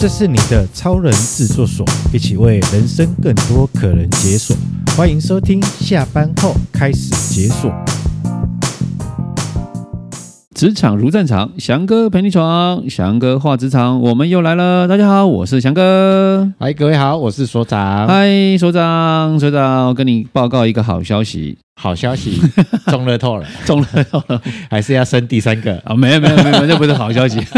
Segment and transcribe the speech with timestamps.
[0.00, 4.56] 这是你的超人制作所，一起为人生更多可能解锁。
[4.96, 7.68] 欢迎收听，下班后开始解锁。
[10.54, 14.86] 职场如战场，翔哥陪你闯，翔哥话职场，我们又来了。
[14.86, 16.48] 大家好，我是翔哥。
[16.60, 18.06] 嗨，各位好，我是所长。
[18.06, 21.58] 嗨，所长，所长，我跟你报告一个好消息。
[21.74, 22.40] 好消息，
[22.86, 24.40] 中乐透了，中乐透了，
[24.70, 25.92] 还是要生第三个啊？
[25.92, 27.44] 没有，没有，没有，这不是好消息。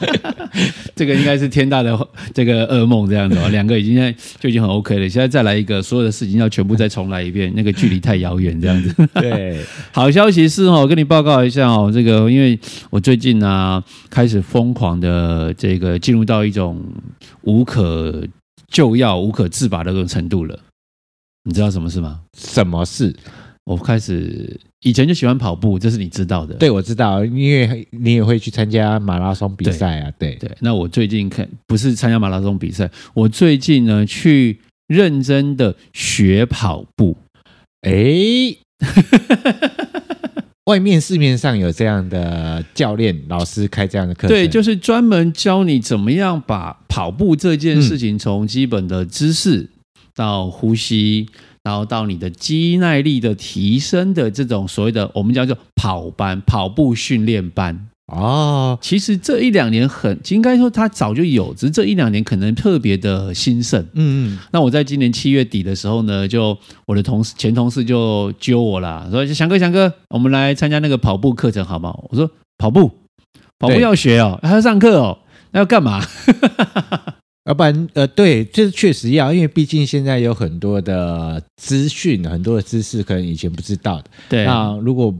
[0.96, 3.48] 这个应该是天大的这个噩梦，这样子哦。
[3.50, 8.94] 两个已经在就已经很 OK 了，现在再来一个，所有的事情要全部再重来一遍，那个距离太遥远，这样子。
[9.20, 9.60] 对，
[9.92, 12.58] 好消息是哦，我跟你报告一下哦，这个因为
[12.90, 16.82] 我最近呢、啊、开始疯狂的这个进入到一种
[17.42, 18.26] 无可
[18.68, 20.58] 救药、无可自拔的这种程度了。
[21.44, 22.20] 你知道什么事吗？
[22.36, 23.16] 什么事？
[23.64, 24.58] 我开始。
[24.82, 26.54] 以前就喜欢跑步，这是你知道的。
[26.54, 30.10] 对，我知道，因为你也会去参加马拉松比赛啊。
[30.18, 37.14] 对对，那我最近看不是参加马拉松比赛，我最近呢去认真的学跑步。
[37.82, 38.56] 哎，
[40.64, 49.68] 外面市面上有这样的教练老师开这样的课程，对，就是专门教你怎么样把跑步这件事情从基本的知识
[50.14, 51.28] 到呼吸。
[51.62, 63.80] 然后到你的肌耐力的提升的这种所谓的我们叫做跑班、跑步训练班哦，其实这一两年很应该说它早就有，只是这一两年可能特别的兴盛。
[63.94, 64.38] 嗯嗯。
[64.50, 72.06] 那我在今年七月底的时候呢，就我的同事前同事就揪我了，说翔哥翔哥，我们来参加那个跑步课程好不好？
[72.10, 72.90] 我说跑步，
[73.60, 75.18] 跑步要学哦，还要上课哦，
[75.52, 76.02] 那要干嘛？
[77.46, 84.04] 要不然，呃，对，这确实要，因为毕竟现在有很多的资讯，很多的知识，可能以前不知道的。
[84.28, 85.12] 对，那如果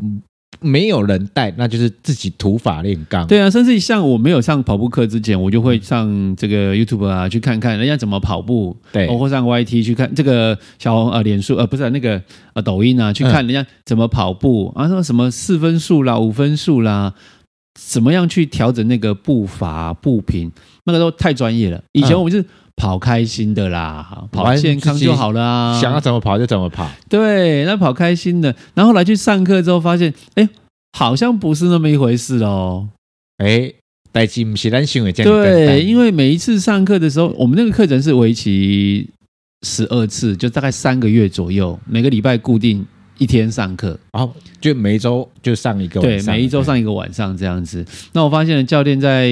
[0.60, 3.26] 没有人带，那就是自己土法炼钢。
[3.26, 8.76] 对啊，甚至像我没有上跑步课之前，我就会上这个 YouTube 啊，去看看人家怎么跑步。
[8.92, 17.14] 对，包括上 YT 去看这个小红呃，脸书呃，不是、啊、那个呃，抖音啊，去看人家怎么跑步、嗯、啊，说什么四分数啦、五分数啦。
[17.74, 20.50] 怎么样去调整那个步伐步频？
[20.84, 21.82] 那个都太专业了。
[21.92, 22.44] 以前我们是
[22.74, 25.80] 跑开心的啦，嗯、跑健康就好了啊。
[25.80, 26.90] 想要怎么跑就怎么跑。
[27.08, 28.54] 对，那跑开心的。
[28.74, 30.48] 然后来去上课之后，发现哎，
[30.98, 32.88] 好像不是那么一回事哦。
[33.38, 33.72] 哎，
[34.10, 35.32] 代际不是咱想的这样。
[35.32, 39.08] 对，因为每一次上课的时候，我们那个课程是为期
[39.62, 42.84] 十二次，就大概三个月左右，每个礼拜固定。
[43.20, 47.84] 一天上课，然后就每一周就上一个晚上，对，每一周上一个晚上这样子。
[48.14, 49.30] 那我发现教练在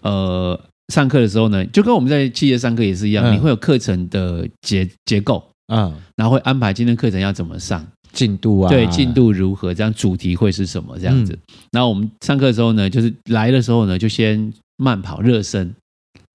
[0.00, 0.58] 呃
[0.88, 11.34] 上课的时候呢，就跟我们在企业上课也是一样，嗯、你会有课程的结结构，嗯，然后会安排今天课程要怎么上，进度啊，对，进度如何，这样主题会是什么这样子。
[11.34, 15.74] 嗯、然后我们上课的时候呢，就是来的时候呢，就先慢跑热身。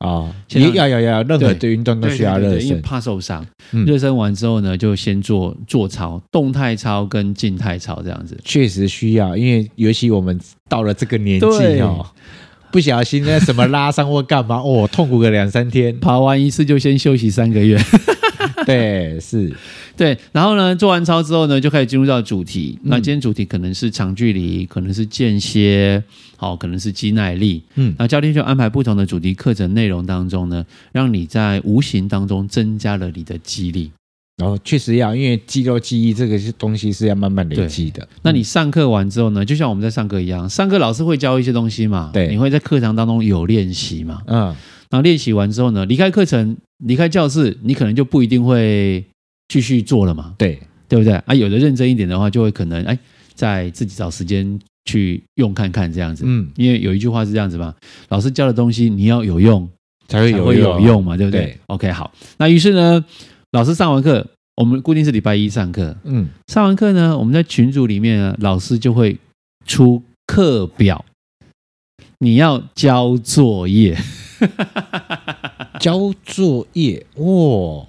[0.02, 3.46] 啊，要要要，任何的运动都需要热身，因为怕受伤。
[3.86, 8.36] 热身完之后呢，就先做做操，动态操跟静态操这样子。
[8.44, 11.46] 确实需要，因为尤其我们到了这个年纪
[11.82, 12.04] 哦，
[12.72, 15.96] 不小心呢什么拉伤或干嘛，哦，痛苦个两三天。
[16.02, 17.80] 跑完一次就先休息三个月。
[18.66, 19.54] 对，是，
[19.96, 20.18] 对。
[20.32, 22.80] 然后呢，做完操之后呢，就开始进入到主题。
[22.84, 26.04] 那今天主题可能是长距离，可能是间歇。
[26.38, 33.92] 好，可能是肌耐力，嗯，那教练就安排不同的主题课程内容当中呢，让你在无形当中增加了你的肌力。
[34.38, 38.08] 然后确实要，因为肌肉记忆这个是东西是要慢慢累积的。
[38.24, 44.46] 那你上课完之后呢，就像我们在上课一样，上课老师会教一些东西嘛，对，你会在课堂当中有练习嘛，嗯，
[44.90, 49.04] 然后练习完之后呢，离开课程，离开教室，你可能就不一定会
[49.48, 51.14] 继续做了嘛，对，对不对？
[51.14, 52.98] 啊，有的认真一点的话，就会可能哎，
[53.34, 54.60] 在自己找时间。
[54.86, 57.72] 去用看看这样子，嗯，因为有一句话是这样子嘛，
[58.10, 59.70] 老师教的东西你要有用
[60.08, 63.06] 才会有用，会有用嘛，对不对，对？OK，好，那于是呢，
[63.52, 69.16] 老师上完课，我们固定是礼拜一上课，嗯，上完课呢，我们在群组里面呢，老师就会
[69.68, 71.06] 出课表，
[72.18, 73.96] 你要交作业，
[75.82, 77.88] 交作业，哇。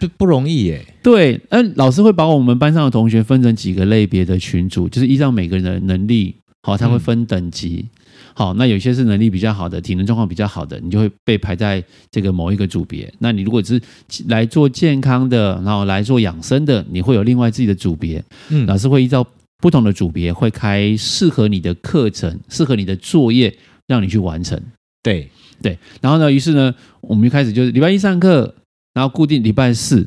[0.00, 0.84] 不不容易耶。
[1.00, 7.86] 对，嗯，老师会把我们班上的同学分成几个类别的群组，就是依照每个人的能力，好，他会分等级。
[8.34, 13.12] 好，那有些是能力比较好的，体能状况比较好的，你就会被排在这个某一个组别。
[13.18, 13.80] 那你如果是
[14.26, 18.24] 来做健康的，然后来做养生的，你会有另外自己的组别。
[18.48, 19.24] 嗯，老师会依照
[19.58, 23.54] 不同的组别，会开适合你的课程，适合你的作业，
[23.86, 24.60] 让你去完成。
[25.02, 25.28] 对
[25.62, 28.54] 对，然后呢，于是呢，我们就开始就是礼拜一上课。
[28.94, 30.06] 然后固定礼拜四，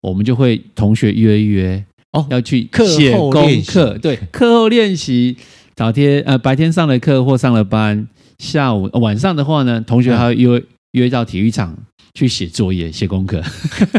[0.00, 2.86] 我们就会同学约一约哦，要去课
[3.16, 3.98] 后功课。
[3.98, 5.36] 对，课后练习，
[5.74, 8.06] 早天呃白天上了课或上了班，
[8.38, 11.76] 下午、呃、晚上的话呢，同学还要约、嗯、约到体育场
[12.14, 13.42] 去写作业、写功课。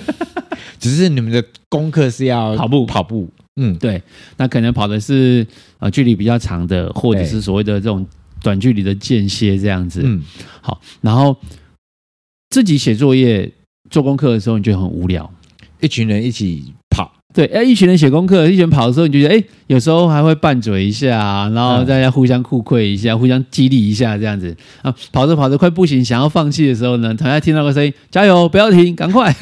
[0.80, 3.30] 只是你们的功课是要跑步，跑步。
[3.58, 4.02] 嗯，对，
[4.38, 5.46] 那可能跑的是
[5.80, 8.08] 呃距离比较长的，或者是所谓的这种
[8.42, 10.02] 短距离的间歇这样子。
[10.04, 10.22] 嗯，
[10.62, 11.38] 好，然后
[12.50, 13.52] 自己写作业、
[13.90, 15.30] 做功课的时候，你就很无聊，
[15.80, 17.12] 一群人一起跑。
[17.34, 24.96] 对，哎，一群人写功课，一群人跑的时候，你就觉得哎，有时候还会拌嘴一下，然后大家互相互馈一下，互相激励一下这样子啊。
[25.12, 29.36] 跑着跑着快不行，想要放弃的时候呢，突然听到个声音：“加油，不要停，赶快！”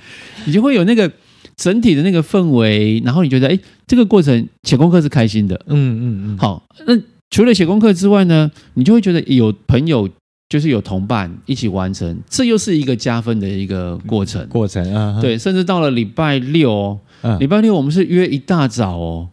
[0.46, 1.10] 你就会有那个。
[1.56, 6.38] 整体的那个氛围，然后你觉得，哎，这个过程写功课是开心的，嗯嗯嗯。
[6.38, 6.96] 好，那
[7.30, 10.08] 除了写功课之外呢，你就会觉得有朋友，
[10.48, 14.44] 就是有同伴一起完成，这又是一个加分的一个过程。
[14.48, 19.28] 过程啊，对，甚至到了礼拜六哦，嗯、礼拜六我们是约一大早哦，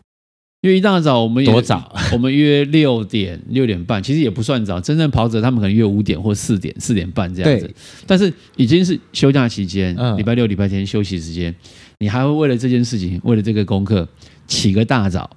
[0.61, 1.91] 约一大早，我们也多早？
[2.13, 7.73] 我们约六点六点半，其实也不算早，真正跑者他们可能约五点或四点四点半这样子，
[8.05, 11.53] 但是已经是休假期间，嗯、礼拜六礼拜天休息时间。
[11.99, 14.07] 你还会为了这件事情，为了这个功课，
[14.45, 15.27] 起个大早，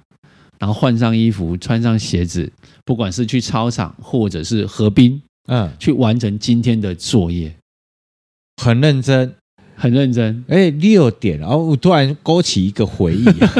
[0.61, 2.51] 然后换上衣服，穿上鞋子，
[2.85, 7.51] 不管是去操场或者是河滨，嗯，去完成今天的作业，
[8.61, 9.33] 很认真，
[9.75, 10.45] 很认真。
[10.47, 13.53] 哎，六点，然后我突然勾起一个回忆啊，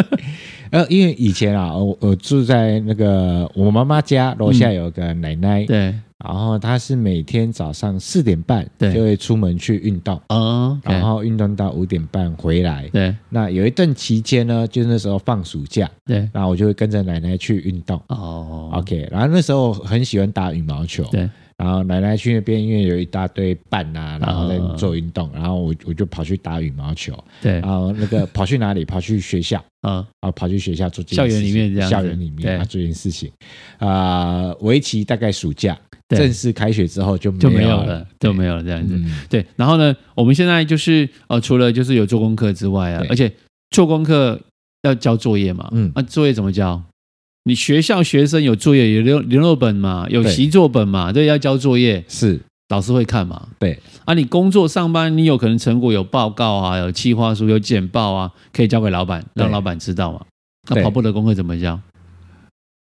[0.70, 5.94] 呃，因为以前啊，我我住在那个我妈妈家楼下有个奶奶，嗯、对。
[6.22, 12.86] 然后他是每天早上四点半就会出门去运动，哦，然后运动到五点半回来。
[12.92, 17.98] 对，那有一段期间呢，就是那时候放暑假，对，然后我就会跟着奶奶去运动。
[18.08, 21.26] 哦，OK，然后那时候很喜欢打羽毛球，对，
[21.60, 27.12] 然后奶奶去那边，因为有一大堆伴啊，然后在做运动，然后我我就跑去打羽毛球，
[27.42, 28.84] 对，然后那个跑去哪里？
[28.84, 33.30] 跑去学校， 啊，啊，跑去学校做校园里面这样，校园里面啊做件事情，
[33.78, 35.78] 啊，围棋大概暑假。
[36.16, 39.00] 正式开学之后就就没有了，就没有了这样子。
[39.28, 43.32] 对，然后呢，我们现在就是呃，除了就是有做功课之外啊，而且
[43.70, 44.40] 做功课
[44.82, 45.68] 要交作业嘛。
[45.70, 46.82] 嗯，那作业怎么交？
[47.50, 53.48] 你学校学生有作业，有联联络本嘛，有习作本嘛，对，要交作业是老师会看嘛。
[53.58, 60.20] 对，啊，你工作上班，你有可能成果有报告啊，有企划书，有简报啊，可以交给老板，让老板知道嘛。
[60.68, 61.80] 那跑步的功课怎么交？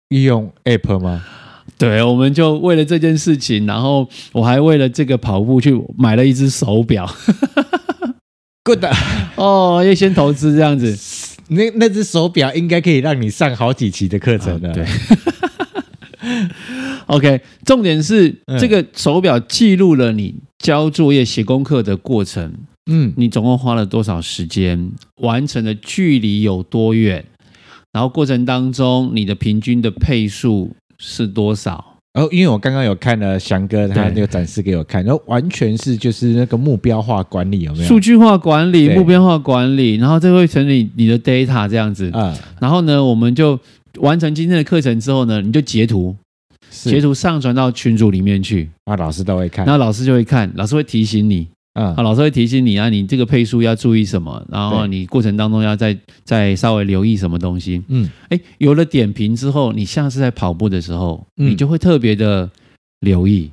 [0.10, 1.24] 用 app 吗？
[1.78, 7.10] 对，我们就为了这件事情，然后我还为了这个跑步去买了一只手表。
[8.66, 8.84] Good
[9.38, 10.98] 哦，要先投资这样子。
[11.50, 14.70] 那那只手表应该可以让你上好几期的课程的。
[14.70, 14.86] 啊、对。
[17.08, 22.54] OK，重点是、嗯、这个手表记录了你交作业、写功课的过程。
[22.90, 24.92] 嗯，你总共花了多少时间？
[25.18, 27.26] 完成的距离有多远？
[27.92, 30.76] 然后过程当中你的平均的配速。
[31.02, 31.89] 是多少？
[32.16, 37.86] 哦，因为我刚刚有看了翔哥他那个展示给我看，然后完全是就是那个目标化管理有没有？
[37.86, 42.10] 数据化管理、目标化管理，然后这会整理你的 data 这样子。
[42.14, 43.58] 嗯，然后呢，我们就
[44.00, 46.16] 完成今天的课程之后呢，你就截图，
[46.72, 51.48] 截图上传到群组里面去，啊，老师都会看，那老师就会看，老师会提醒你。
[51.80, 57.82] 啊，老师会提醒你啊，你这个配速要注意什么，然后你过程当中要再再稍微留意什么东西。
[57.88, 62.50] 嗯，哎，有了点评之后，你下次在跑步的时候，你就会特别的
[63.00, 63.50] 留意，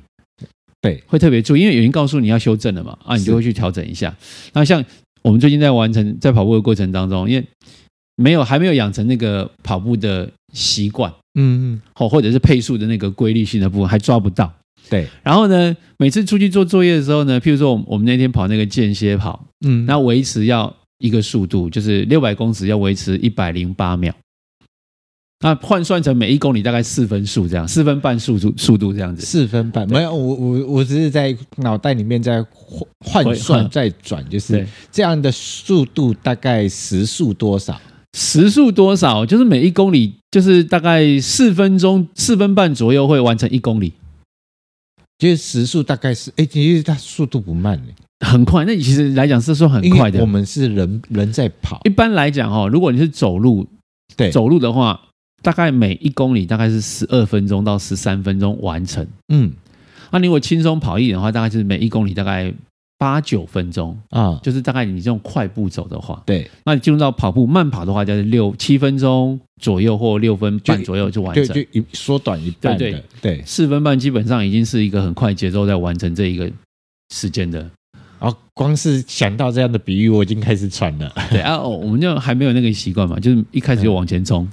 [0.81, 4.13] 对，会特别注意，因为有人告诉你要修正了嘛，啊，你就会去调整一下。
[4.51, 4.83] 那像
[5.21, 7.45] 我们最近在完成在跑步的过程当中，因为
[8.15, 14.51] 没有还没有养成那个跑步的习惯，嗯嗯，或或者是配速的那个规律性的部分还抓不到。
[14.89, 24.13] 对，然后呢，每次出去做作业的时候呢，譬如说我们我们那天跑那个间歇跑，嗯，那维持要一个速度，就是六百公尺要维持一百零八秒，
[25.41, 32.43] 那换算成每一公里大概四分速这样，四分半速度速度这样子，四分半没有，我我我只是在脑袋里面在
[32.99, 37.79] 换换算再转，就是这样的速度大概时速多少？
[38.17, 39.23] 时速多少？
[39.23, 43.93] 就是每一公里就是大概四分钟四分半左右会完成一公里。
[45.17, 48.65] 就是时速大概是，哎，其实它速度不慢欸，很快。
[48.65, 50.19] 那其实来讲是说很快的。
[50.21, 51.81] 我们是人人在跑。
[51.85, 53.67] 一般来讲哦，如果你是走路，
[54.15, 54.99] 对，走路的话，
[55.41, 59.05] 大概每一公里大概是十二分钟到十三分钟完成。
[59.29, 59.51] 嗯，
[60.11, 62.53] 那你如果轻松跑一点的话，大概就是每一公里大概。
[62.97, 76.51] 八九分钟啊，嗯、就是大概你这种快步走的话，对，那你进入到跑步慢跑的话，就是六七分钟左右或六分半左右就完成，就一缩短一半的，对，对，四分半基本上已经是一个很快节奏在完成这一个
[77.13, 77.69] 时间的。
[78.19, 81.11] 哦，光是想到这样的比喻，我已经开始喘了。
[81.29, 84.47] 对啊，我们就还没有那个习惯嘛，就是一开始就往前冲，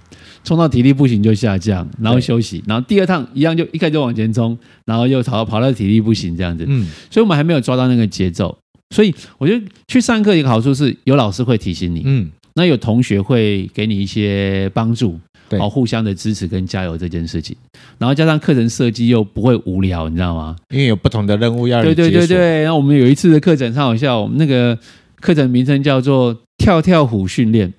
[0.45, 6.65] 冲到体力不行就下降，然后休息，然后第二趟一样就一开始就往前冲，然后又跑跑到体力不行这样子。
[6.69, 8.57] 嗯，所以我们还没有抓到那个节奏。
[8.95, 17.57] 所以我觉得去上课一个好处是有老师会提醒你，嗯，那有同学会给你一些帮助，对，好，互相的支持跟加油这件事情，
[17.99, 20.57] 然后加上课程设计又不会无聊，你知道吗？
[20.71, 21.83] 因为有不同的任务要。
[21.83, 24.79] 对对对对，然后我们有一次的课程超好笑，我们那个
[25.21, 27.73] 课程名称叫做跳跳虎训练，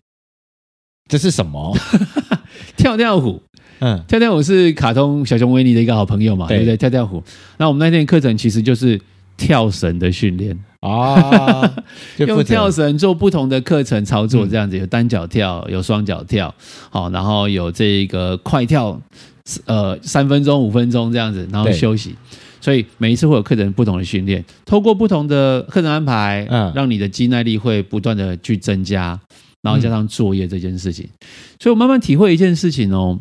[1.09, 1.77] 这是什么？
[2.77, 3.41] 跳跳虎，
[3.79, 6.77] 嗯，跳跳虎是卡通小熊维尼的一个好朋友嘛，对，对不对？
[6.77, 7.23] 跳跳虎，
[7.57, 8.99] 那我们那天课程其实就是
[9.37, 10.57] 跳绳的训练。
[10.89, 11.75] 啊，
[12.17, 16.53] 用跳绳做不同的课程操作，这样子有单脚跳，有双脚跳，
[16.91, 19.01] 好，然后有这个快跳，
[19.65, 22.13] 呃，三分钟、五分钟这样子，然后休息。
[22.61, 29.19] 所以每一次会有课程不同的训练，透过不同的课程安排，嗯，让你的肌耐力会不断的去增加，
[29.63, 31.09] 然后加上作业这件事情。
[31.59, 33.19] 所以我慢慢体会一件事情哦，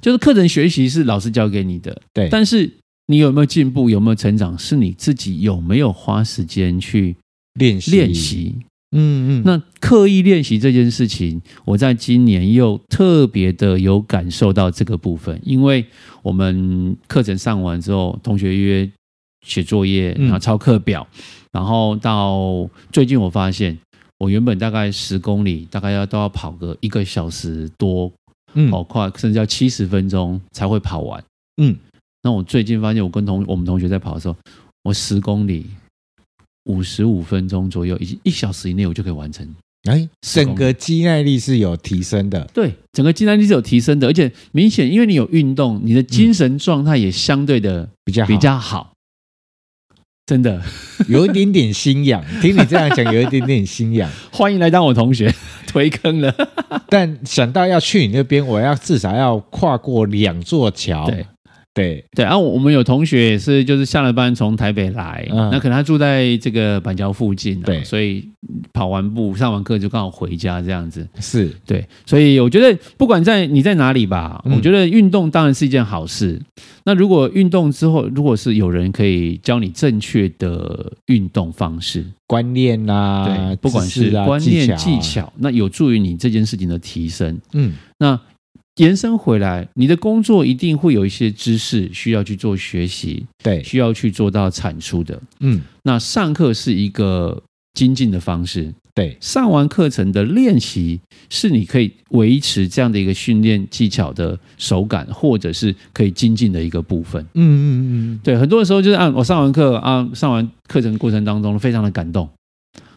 [0.00, 2.72] 就是课程学习是老师教给你的，对，但是。
[3.10, 3.88] 你有没有进步？
[3.88, 4.56] 有没有成长？
[4.58, 7.16] 是你自己有没有花时间去
[7.54, 7.90] 练习？
[7.90, 8.54] 练习，
[8.92, 9.42] 嗯嗯。
[9.46, 15.82] 那刻意练习这件事情，我在今年又特别的有感受到这个部分，因为
[16.22, 18.90] 我们课程上完之后，同学约
[19.46, 21.06] 写作业，然后抄课表，
[21.50, 23.78] 然后到最近我发现，
[24.18, 28.12] 我原本大概十公里，大概要都要跑个一个小时多，
[28.52, 31.24] 嗯，好快，甚至要七十分钟才会跑完，
[31.56, 31.74] 嗯。
[32.22, 34.36] 那我最近发现，我跟同我们同学在跑的时候，
[34.82, 35.66] 我十公里
[36.64, 39.46] 五十五分钟左右，以及一小时以内我就可以完成。
[39.88, 42.44] 哎，整个肌耐力是有提升的。
[42.52, 48.92] 对，整个肌耐力是有提升的，而且明显，因为你有运动，你的精神状态也相对的比较比较好。
[50.26, 50.62] 真的
[51.08, 54.10] 有一点点心痒，听你这样讲，有一点点心痒。
[54.30, 55.32] 欢迎来当我同学，
[55.66, 56.34] 推坑了。
[56.88, 61.10] 但想到要去你那边，我要至少要跨过两座桥。
[61.78, 61.88] 对。
[61.94, 68.28] 对对，然后我们有同学也是，就是下了班从台北来，嗯、那可能他住在这个板桥附近，对，所以
[68.72, 71.06] 跑完步上完课就刚好回家这样子。
[71.20, 76.40] 是对，所以我觉得不管在你在哪里吧，嗯、我觉得运动当然是一件好事。
[76.84, 87.40] 那如果运动之后，如果是有人可以教你正确的运动方式、观念啊，对，不管是观念技巧，那有助于你这件事情的提升。
[87.52, 88.20] 嗯，那。
[88.78, 95.20] 延伸回来，你的工作一定会有一些知识需要去做学习，对，需要去做到产出的。
[95.40, 97.42] 嗯，那上课是一个
[97.74, 107.22] 精进的方式，对，上完课程的练习是你可以维持这样的一个训练技巧的手感，或者是可以精进的一个部分。
[107.34, 112.28] 嗯嗯嗯，对，很多的时候就是啊，我上完课啊，上完课程过程当中非常的感动，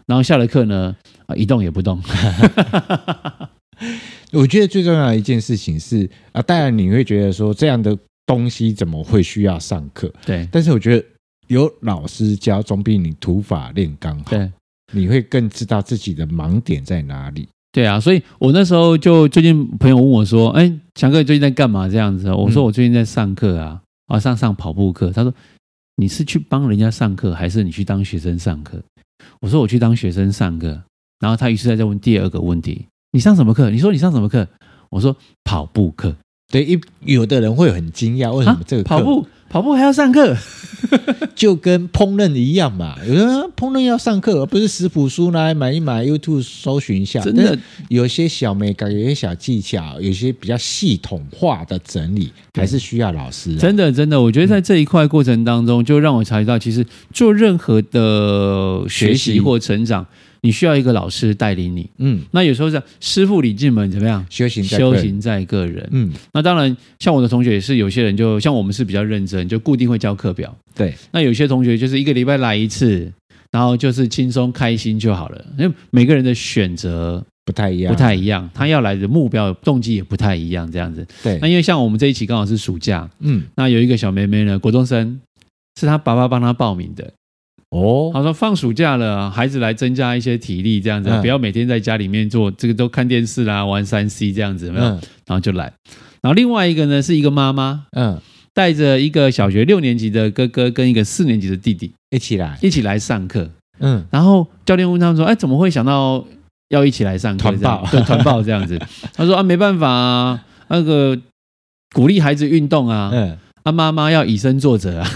[0.05, 0.95] 然后下了课呢
[1.27, 2.01] 啊，一动也不动。
[4.31, 10.11] 我觉得最重要的一件事情是啊，当然你会觉得说这样的东西怎么会需要上课？
[10.25, 11.05] 对，但是我觉得
[11.47, 14.31] 有老师教总比你土法炼钢好。
[14.31, 14.51] 对，
[14.93, 17.47] 你会更知道自己的盲点在哪里。
[17.73, 25.09] 对啊，所以我那时候就最近朋友问我说：“哎，强哥你最近在干嘛？”这样子，我说我最近在上课啊，啊上上跑步课。
[25.11, 25.33] 他说
[25.95, 28.81] ：“你是去帮人家上课，还是你去当学生上课？”
[29.39, 30.81] 我说：“我去当学生上课。”
[31.19, 32.85] 然后他于是在再问第二个问题。
[33.13, 33.69] 你上什么课？
[33.69, 34.47] 你说你上什么课？
[34.89, 36.15] 我说跑步课。
[36.49, 40.35] 对，一有的人会很惊讶，为什么这个课跑步跑步还要上课？
[41.35, 42.95] 就跟烹饪一样嘛。
[43.07, 47.21] 有人烹饪要上课，而不是食谱书拿来买一买，YouTube 搜寻一下。
[47.21, 47.57] 真的，
[47.89, 53.57] 有些小美感，有些小技巧，有些比较系统化的整理，还是需要老师啊。
[53.59, 60.05] 真的，真的，我觉得在这一块过程当中，就让我察觉到，其实做任何的学习或成长。
[60.43, 64.25] 你需要一个老师带领你，嗯，那有时候是师傅领进门，怎么样？
[64.29, 70.95] 修行在修行在个人，嗯，那当然，像我的同学也是，有些人就像我们是比较认真，就固定会教课表，对。
[71.11, 73.11] 那有些同学就是一个礼拜来一次，
[73.51, 75.45] 然后就是轻松开心就好了。
[75.59, 81.07] 因为每个人的选择不太一样，不太一样，他要来的目标动机也不太一样，这样子。
[81.21, 81.37] 对。
[81.39, 85.21] 那因为像我们这一期刚好是暑假，嗯，那有一个小妹妹呢，国中生，
[85.79, 87.13] 是她爸爸帮她报名的。
[87.71, 94.85] 哦，他说放暑假了，孩子来增加一些体力，这样子，嗯、不要每天在家里面做这个都看电视啦、玩三 C 这样子，有没有？
[94.85, 95.71] 嗯、然后就来。
[96.21, 98.19] 然后另外一个呢，是一个妈妈，嗯，
[98.53, 103.49] 带着一个小学六年级的哥哥跟一个四年级的弟弟一起来，一起来上课。
[103.79, 106.23] 嗯，然后教练问他们说：“哎，怎么会想到
[106.67, 107.43] 要一起来上课？
[107.43, 108.77] 团报，对，团报这样子。
[109.15, 111.17] ”他说：“啊，没办法啊，那个
[111.95, 115.09] 鼓励孩子运动啊，嗯，啊，妈妈要以身作则啊。”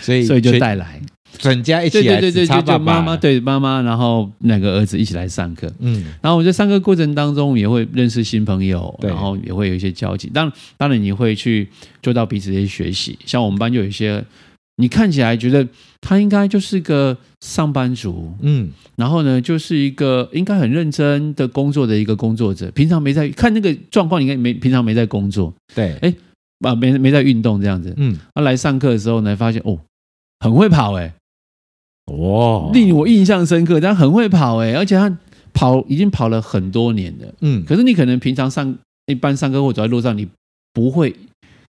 [0.00, 1.00] 所以，所以就带来，
[1.38, 5.70] 整家一起来对对对对，爸爸就妈妈对妈妈，然后两个儿子一起来上课。
[5.78, 10.30] 嗯，然后我在上课过程当中也会认识新朋友，然后也会有一些交集。
[10.32, 11.68] 当当然你会去
[12.02, 13.18] 做到彼此的一些学习。
[13.24, 14.24] 像我们班就有一些，
[14.76, 15.66] 你看起来觉得
[16.00, 25.54] 他应该就是个上班族，嗯，然后呢就是一个应该很认真的工作的一个工作者，平常没在看那个状况，应该没平常没在工作。
[25.74, 26.14] 对，哎。
[26.60, 29.78] 啊，没没在运动这样子，嗯，他、啊、来上课的时候呢，发现哦，
[30.40, 31.14] 很会跑哎，
[32.06, 35.18] 哦，令我印象深刻，但很会跑哎，而且他
[35.52, 40.26] 跑已经跑了很多年了，嗯，可是你可能平常上一般上课或走在路上，你
[40.72, 41.14] 不会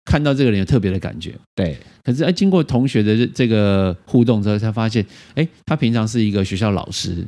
[0.05, 5.05] 看到这个人有特别的感觉，对，可是哎，经过同学的这个互动之后，才发现，
[5.35, 7.27] 哎，他平常是一个学校老师，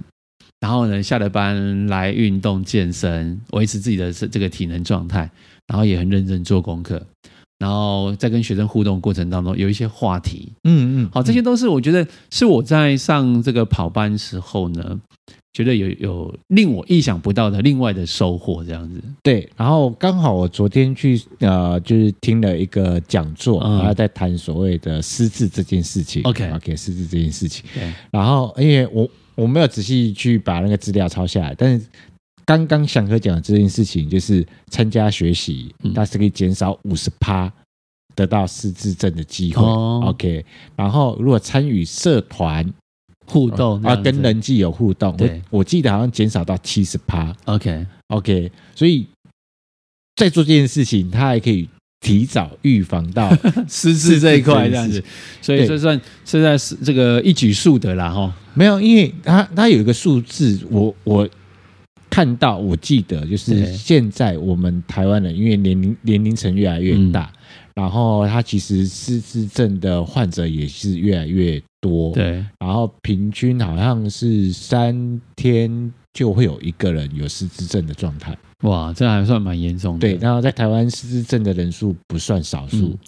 [0.61, 5.31] 然后呢，下了班来运动健身，维持自己的这这个体能状态，
[5.67, 7.05] 然后也很认真做功课。
[7.59, 15.01] 然后在跟学生互动过程当中，有一些话题，嗯嗯，好，这些都是我觉得是我在上这个跑班时候呢，
[15.55, 19.03] 觉得有有令我意想不到的另外的收获，这样子。
[19.23, 26.23] 对，然后刚好我昨天去呃，就是听了一个讲座，嗯、然后在谈所谓的失智这件事情。
[26.25, 27.65] Okay, okay, 失智这件事情。
[27.73, 31.87] 对，然后因为我我没有仔细去把那个资料抄下来，但是。
[32.47, 37.53] 刚刚祥哥讲的这件事情，就是参加学习，它是可以减少五十趴
[38.15, 39.65] 得到失智症的机会。
[39.65, 42.65] 哦、OK，然后如果参与社团
[43.27, 47.35] 互动啊，跟人际有互动，对我我记得好像减少到七十趴。
[47.47, 49.05] OK OK，所以
[50.15, 53.29] 在做这件事情，他还可以提早预防到
[53.69, 55.03] 失智这一块，这样子，
[55.43, 58.33] 所以这算现在是这个一举数得啦哈。
[58.55, 61.29] 没有，因为他他有一个数字，我我。
[62.11, 67.39] 看到，我记得就是现在我们台湾人，因为年龄年龄层越来越大，嗯、
[67.75, 72.13] 然后他其实失智症的患者也是越来越多。
[72.13, 78.37] 对，然后平均好像是三天就会有一个人有失智症的状态。
[78.63, 80.01] 哇，这还算蛮严重的。
[80.01, 82.89] 对，然后在台湾失智症的人数不算少数。
[82.89, 82.99] 嗯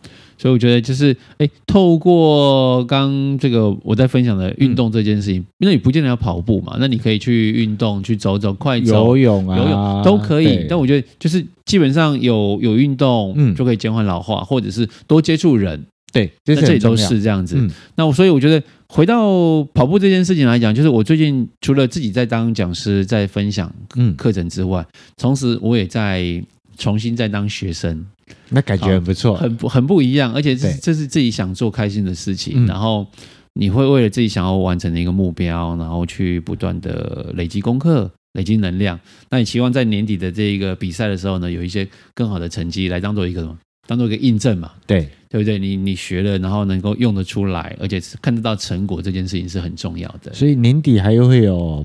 [0.40, 10.64] 所以我觉得就是，哎，透过刚这个我在分享的运动这件事情，因为你不见得要跑步嘛，那你可以去运动，去走走、快走、游泳啊、游泳都可以。
[10.68, 17.60] 但我觉得就是基本上有有运动，嗯，就可以减缓老化，或者是多接触人，对，那这里都是这样子。
[17.96, 23.72] 那我所以我觉得回到跑步这件事情来讲，就是我最近除了自己在当讲师在分享
[24.16, 24.84] 课程之外，
[25.16, 26.42] 同时我也在
[26.76, 28.06] 重新在当学生。
[28.48, 33.06] 那感觉很不错，很不很不一样，而且这这是自己想做开心的事情，然后
[33.54, 38.98] 你会为了自己想要完成的一个目标，然后去不断的累积功课、累积能量。
[39.30, 43.56] 那你期望在年底的这一个比赛的时候呢，有一些更好的成绩来当做一个什么？
[43.88, 44.70] 当做一个印证嘛？
[44.86, 45.58] 对，对不对？
[45.58, 50.30] 你你学了，然后能够用得出来，而且看得到成果，这件事情是很重要的。
[50.34, 51.84] 所以年底还会有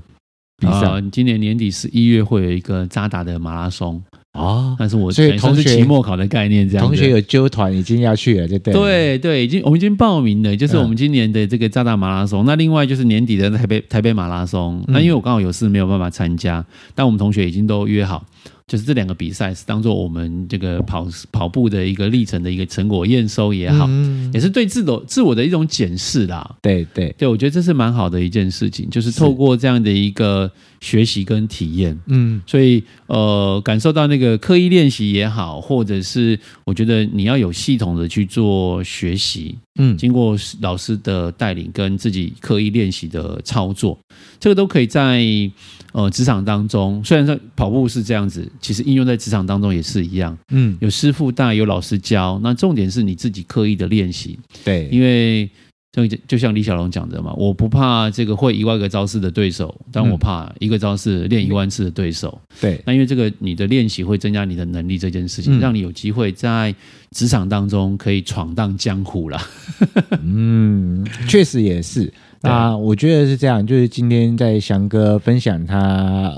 [0.58, 4.02] 比赛，呃，今年年底十一月会有一个扎达的马拉松。
[4.34, 8.74] 哦，但是我所以同学是期末考的概念这样，同学有揪团已经要去了，对不对？
[8.74, 12.44] 对对，已经我们已经报名了，就是我们今年的这个渣打马拉松。
[12.44, 14.84] 嗯、那另外就是年底的台北台北马拉松。
[14.88, 16.64] 那因为我刚好有事没有办法参加，
[16.96, 18.26] 但我们同学已经都约好。
[18.66, 26.56] 就是这两个比赛是当做我们这个跑跑步的一个历程的一个成果验收也好，嗯、也是对自我自我的一种检视啦。
[26.62, 27.14] 对对。
[27.18, 30.50] 对，我觉得这是蛮好的一件事情，就是透过这样的一个
[30.84, 43.98] 学习跟体验，嗯，所以呃，感受到那个刻意练习也好，或者是我觉得你要有系统的去做学习，嗯，经过老师的带领跟自己刻意练习的操作，
[44.38, 45.24] 这个都可以在。
[45.94, 50.36] 呃，职场当中，虽然说跑步是这样子，其实应用在职场当中也是一样。
[50.50, 54.36] 嗯，有师傅带，有老师教，那重点是你自己刻意的练习。
[54.64, 55.48] 对，因为
[55.94, 62.36] 就就像李小龙讲的嘛，我不怕这个会一万个招式的对手，但我怕一个招式练一万次的对手。
[62.48, 66.74] 嗯、对，那因为这个你的练习会增加你的能力，这件事情、嗯、让你有机会在
[67.12, 69.40] 职场当中可以闯荡江湖啦。
[70.20, 72.12] 嗯，确实也是。
[72.42, 75.78] 那，我觉得是这样，就是今天在翔哥分享他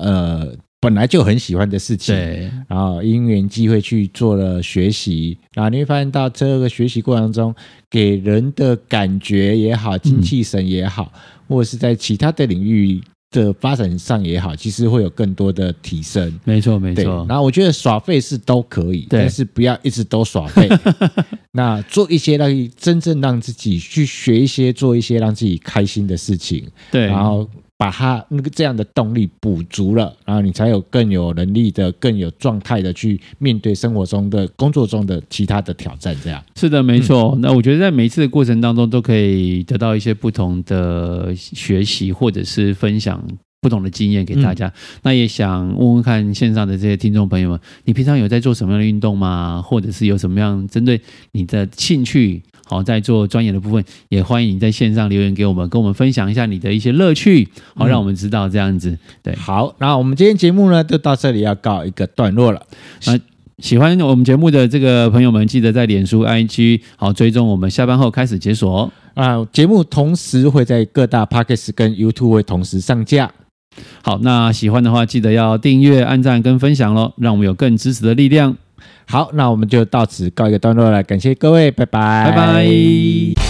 [0.01, 0.55] 呃
[0.87, 7.53] 本来就很喜欢的事情，对，然后因缘机会去做了学习，然后你会发现到这个学习过程中
[7.90, 13.03] 给人的感觉也好，精气神也好，嗯、或者是在其他的领域。
[13.33, 16.33] 的发展上也好，其实会有更多的提升。
[16.44, 17.27] 没错，没错。
[17.29, 20.68] 然后我觉得耍废是都可以，但是不要一直都耍废。
[21.53, 26.66] 那做一些让真正让自己去学一些，做一些让自己开心的事情。
[26.90, 27.07] 对。
[27.07, 27.46] 然后
[27.79, 36.17] 把它那个这样的动力补足了，然后你才有更有能力的、更有状态的去面对生活中的、工作中的其他的挑战。
[36.23, 37.37] 这样是的，没错。
[37.41, 43.23] 那我觉得在每一次的过程当中，都可以得到一些不同的学习，或者是分享
[43.61, 44.66] 不同的经验给大家。
[44.69, 49.62] 嗯、那也想问问看线上的这些听众朋友们，你平常有在做什么样的运动吗？
[49.64, 51.01] 或者是有什么样针对
[51.33, 52.42] 你的兴趣？
[52.69, 58.99] 好，在做专业的部分，也欢迎你在线上留言给我们，跟我们分享一下你的一些乐趣，好，让我们知道这样子。
[59.23, 62.61] 对，好，那我们今天节目呢，就到这里要告一个段落了。
[63.07, 63.16] 那
[63.59, 69.47] 喜欢我们节目的这个朋友们，记得在脸书、IG 好追踪我们，下班后开始解锁啊。
[69.53, 73.31] 节目同时会在各大 Podcast 跟 YouTube 会同时上架。
[74.03, 78.57] 好，那喜欢的话，记得要订阅、按赞跟分享喽，让我们有更支持的力量。
[79.07, 83.46] 好，那我们就到此告一个段落了，感谢各位，拜拜，拜拜。